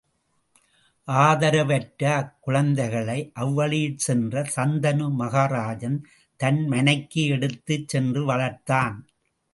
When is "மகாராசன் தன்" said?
5.11-6.61